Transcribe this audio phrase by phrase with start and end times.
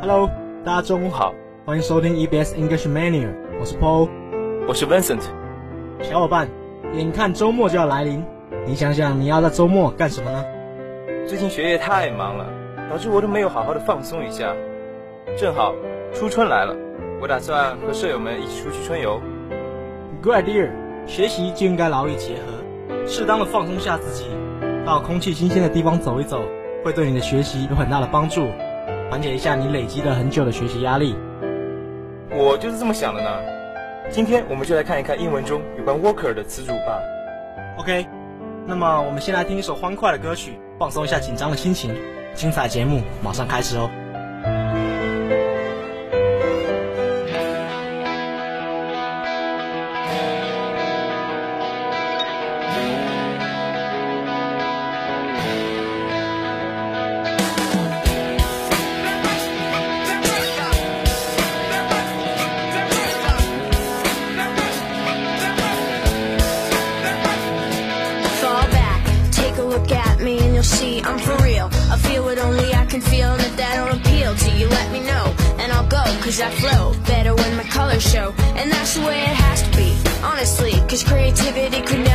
[0.00, 0.28] Hello，
[0.62, 3.28] 大家中午好，欢迎收听 EBS English Mania，
[3.58, 4.10] 我是 Paul，
[4.68, 5.22] 我是 Vincent。
[6.02, 6.48] 小伙伴，
[6.92, 8.22] 眼看周末就要来临，
[8.66, 10.44] 你想想你要在周末干什么呢？
[11.26, 12.46] 最近学业太忙了，
[12.90, 14.54] 导致我都没有好好的放松一下。
[15.38, 15.74] 正好
[16.12, 16.76] 初春来了，
[17.20, 19.18] 我打算和舍友们一起出去春游。
[20.22, 20.70] Good idea，
[21.06, 24.26] 学习就应该劳逸结合，适当的放松下自己，
[24.84, 26.42] 到空气新鲜的地方走一走，
[26.84, 28.48] 会对你的学习有很大的帮助，
[29.08, 31.14] 缓解一下你累积了很久的学习压力。
[32.30, 33.30] 我就是这么想的呢。
[34.10, 36.98] 今天我们就来看一看英文中有关 Walker 的词组吧。
[37.78, 38.06] OK，
[38.66, 41.94] 那么我们先来听一首欢快的歌曲，放松一下紧张的心情。
[42.34, 43.88] 精彩节目马上开始哦。
[76.60, 78.34] Flow better when my colors show.
[78.58, 79.90] And that's the way it has to be,
[80.22, 80.72] honestly.
[80.88, 82.11] Cause creativity could never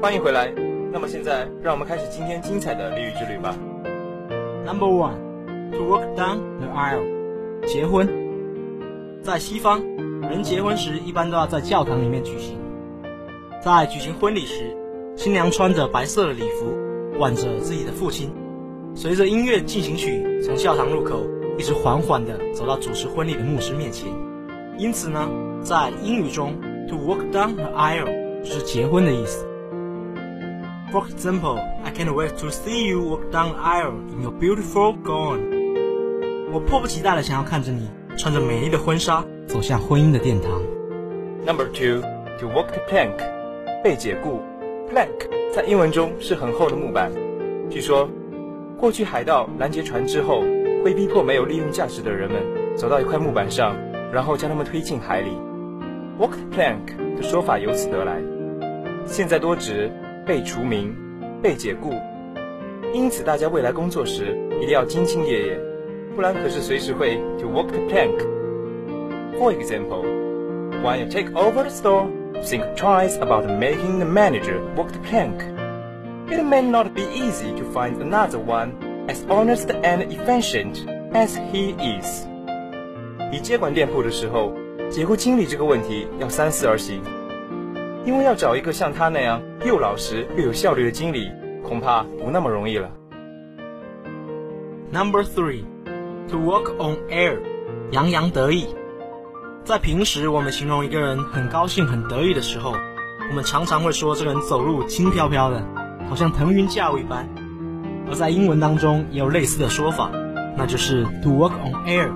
[0.00, 0.50] 欢迎回来。
[0.90, 3.54] 那么现在，让我们开始今天精彩的俚语之旅吧。
[4.64, 5.12] Number one,
[5.72, 7.04] to walk down the aisle，
[7.66, 8.08] 结婚。
[9.22, 9.82] 在西方，
[10.22, 12.58] 人结婚时一般都要在教堂里面举行。
[13.62, 14.74] 在举行婚礼时，
[15.16, 16.74] 新娘穿着白色的礼服，
[17.18, 18.32] 挽着自己的父亲，
[18.94, 21.26] 随着音乐进行曲从教堂入口
[21.58, 24.08] 一直缓缓地走到主持婚礼的牧师面前。
[24.78, 25.28] 因此呢，
[25.62, 26.54] 在英语中
[26.88, 29.46] ，to walk down the aisle 就是结婚的意思。
[30.92, 35.38] For example, I can't wait to see you walk down the aisle in your beautiful gown.
[36.52, 40.50] 我迫不及待的想要看着你穿着美丽的婚纱走向婚姻的殿堂。
[41.46, 42.02] Number two,
[42.40, 43.16] to walk the plank，
[43.84, 44.40] 被解雇。
[44.92, 47.12] Plank 在英文中是很厚的木板。
[47.70, 48.08] 据说，
[48.76, 50.40] 过去海盗拦截船只后，
[50.82, 52.42] 会逼迫没有利用价值的人们
[52.74, 53.76] 走到一块木板上，
[54.12, 55.30] 然后将他们推进海里。
[56.18, 58.20] Walk the plank 的说法由此得来。
[59.06, 59.90] 现在多指
[60.26, 60.94] 被除名、
[61.42, 61.92] 被解雇。
[62.92, 65.60] 因此，大家未来工作时一定要兢兢业业，
[66.16, 68.16] 不然可是随时会 to walk the plank。
[69.38, 70.04] For example,
[70.82, 72.06] when you take over the store,
[72.42, 75.40] think twice about making the manager walk the plank。
[76.30, 78.72] it may not be easy to find another one
[79.08, 82.26] as honest and efficient as he is。
[83.32, 84.52] 以接管店铺的时候，
[84.90, 87.02] 解雇经理这个问题要三思而行，
[88.04, 91.30] 因为要找一个像他那样又老实又有效率的经理，
[91.62, 92.90] 恐怕不那么容易了。
[94.90, 95.64] Number three,
[96.28, 97.36] to walk on air，
[97.90, 98.68] 洋洋得意。
[99.62, 102.74] 在平时，我们形容一个人很高兴、很得意的时候，
[103.28, 105.62] 我们常常会说这个人走路轻飘飘的，
[106.08, 107.28] 好像腾云驾雾一般。
[108.08, 110.10] 而在英文当中也有类似的说法，
[110.56, 112.10] 那就是 to walk on air。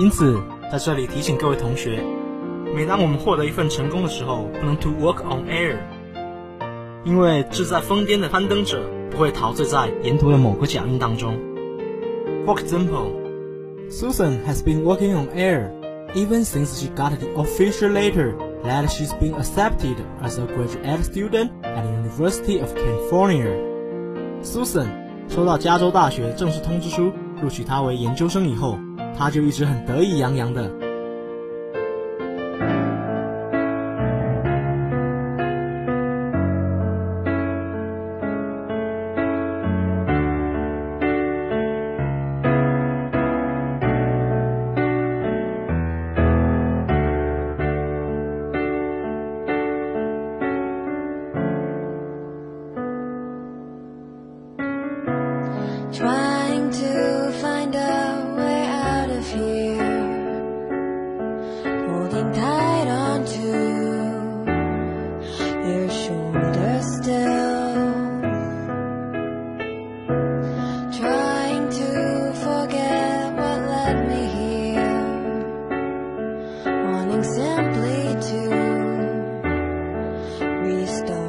[0.00, 0.42] 因此，
[0.72, 2.02] 在这里提醒各位同学，
[2.74, 5.76] 每当我们获得一份成功的时候，不能 to walk on air，
[7.03, 11.37] 因为志在疯癫的攀登者不会陶醉在沿途的某个脚印当中。
[12.45, 13.11] For example,
[13.89, 15.71] Susan has been working on air
[16.13, 21.51] even since she got the official letter that she's been accepted as a graduate student
[21.63, 23.51] at the University of California.
[24.43, 24.87] Susan
[25.29, 27.11] 收到加州大学正式通知书
[27.41, 28.77] 录取她为研究生以后，
[29.17, 30.71] 她就一直很得意洋洋的。
[76.92, 78.40] wanting simply to
[80.66, 81.21] restart.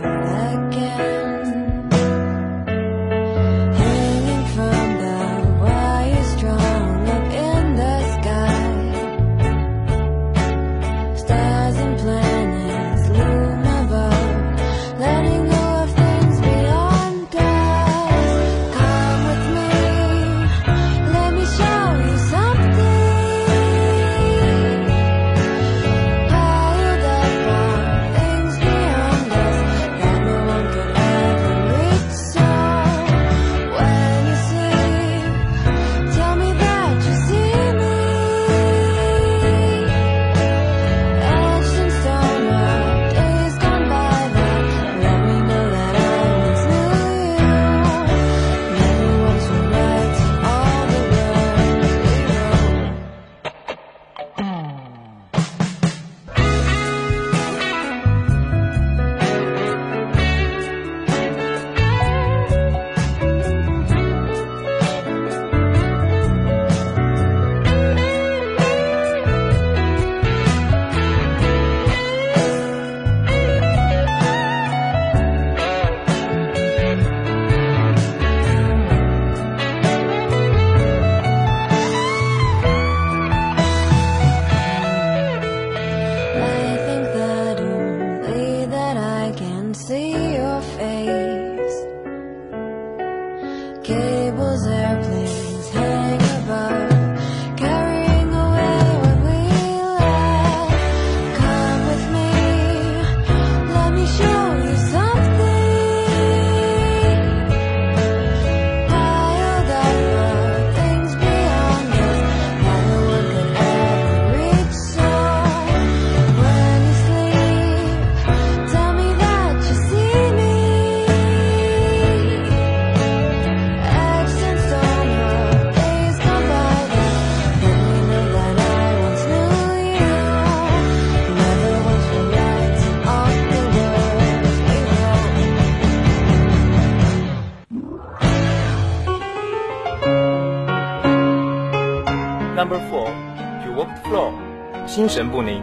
[144.93, 145.59] 心神不宁。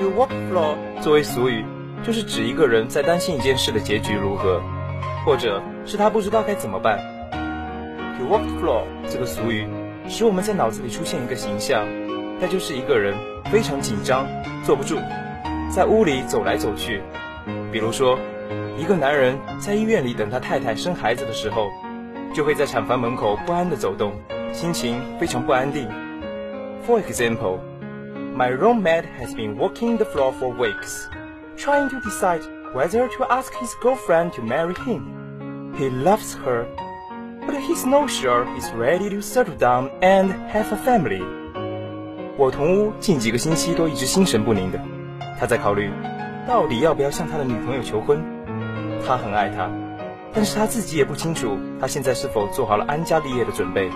[0.00, 1.64] To walk the floor 作为俗语，
[2.02, 4.60] 就是指一个人在担心一件事的结局如何，
[5.24, 6.98] 或者是他不知道该怎么办。
[8.18, 9.64] To walk the floor 这个俗语，
[10.08, 11.86] 使我们在脑子里出现一个形象，
[12.40, 13.14] 那就是一个人
[13.44, 14.26] 非常紧张，
[14.64, 14.96] 坐不住，
[15.70, 17.00] 在屋里走来走去。
[17.70, 18.18] 比如说，
[18.76, 21.68] 一个男人在医院里等他太太生孩子的时候，
[22.34, 24.14] 就会在产房门口不安地走动，
[24.52, 25.86] 心情非常不安定。
[26.84, 27.58] For example,
[28.39, 31.07] my roommate has been walking the floor for weeks,
[31.57, 32.41] trying to decide
[32.73, 35.73] whether to ask his girlfriend to marry him.
[35.77, 36.65] He loves her,
[37.45, 41.23] but he's not sure he's ready to settle down and have a family.
[42.37, 44.79] 我同屋近几个星期都一直心神不宁的，
[45.39, 45.89] 他在考虑
[46.47, 48.21] 到底要不要向他的女朋友求婚。
[49.05, 49.69] 他很爱她，
[50.33, 53.89] 但是他自己也不清楚他现在是否做好了安家立业的准备。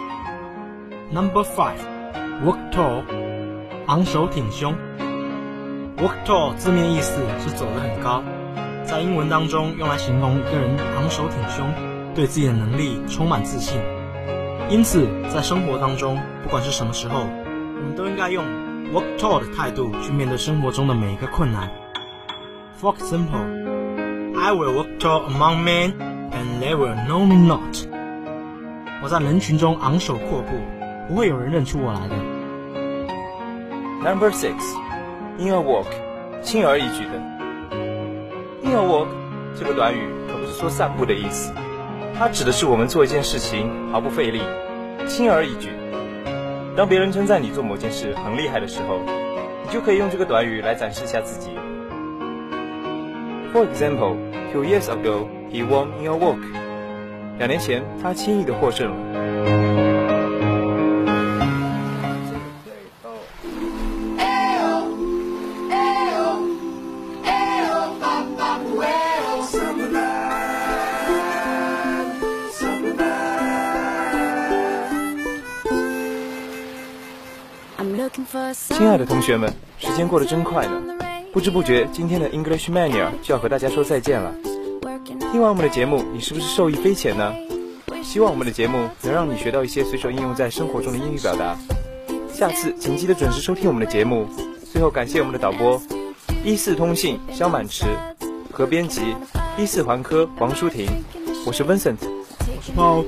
[1.12, 1.80] Number five,
[2.46, 3.04] work tall，
[3.87, 4.75] 昂首挺胸。
[5.99, 8.23] ，walk tall 字面意思是走得很高，
[8.83, 11.67] 在英文当中用来形容一个人昂首挺胸，
[12.15, 13.79] 对自己的能力充满自信。
[14.71, 18.43] 因此，在生活当中，不管是什么时候，我们都应该用
[18.93, 21.71] walk tall 的态度去面对生活中的每一个困难。
[22.81, 25.93] For example, I will walk tall among men,
[26.31, 27.87] and they will know me not.
[29.03, 30.57] 我在人群中昂首阔步，
[31.07, 32.15] 不会有人认出我来的。
[34.05, 34.53] Number six,
[35.39, 35.87] in a walk，
[36.43, 37.13] 轻而易举的。
[38.63, 39.07] In a walk
[39.59, 41.55] 这个短语可不是说散步的意思，
[42.15, 44.43] 它指的是我们做一件事情毫不费力，
[45.07, 45.71] 轻而易举。
[46.77, 49.01] 当别人称赞你做某件事很厉害的时候，
[49.65, 51.49] 你就可以用这个短语来展示一下自己。
[53.55, 54.17] For example,
[54.53, 56.41] two years ago, he won in a walk.
[57.39, 59.24] 两年前，他轻易的获胜了。
[78.53, 80.83] 亲爱的同学们，时间过得真快呢，
[81.33, 84.35] 不知不觉今天的 English Mania 就要和大家说再见了。
[85.33, 87.33] 听完我们的节目，你是不是受益匪浅呢？
[88.03, 91.57] 希望我们的节目能让你学到一些随手应用在生活中的英语表达。
[92.33, 94.27] 下次请记得准时收听我们的节目。
[94.73, 95.81] 最后感谢我们的导播
[96.45, 97.87] 一四通信肖满池
[98.53, 99.15] 和编辑
[99.57, 100.89] 一四环科王舒婷，
[101.47, 101.97] 我是 Vincent，
[102.77, 103.05] 好。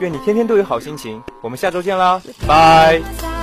[0.00, 1.22] 愿你天天都有好心情。
[1.40, 3.33] 我们下周见啦，拜。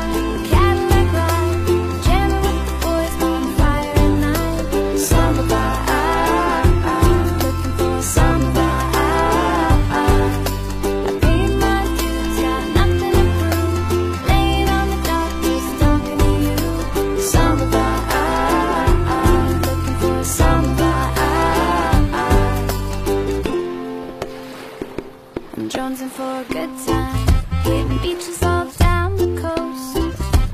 [26.41, 27.27] a good time.
[27.63, 29.97] Hitting beaches all down the coast.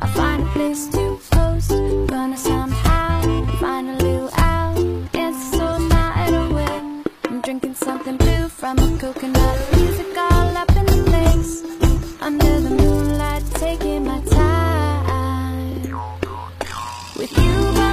[0.02, 1.68] I find a place to close,
[2.08, 3.22] Gonna somehow
[3.60, 4.78] find a little out.
[7.26, 9.58] I'm drinking something blue from a coconut.
[9.76, 11.64] Music all up in the place.
[12.22, 15.82] Under the moonlight taking my time.
[17.18, 17.87] With you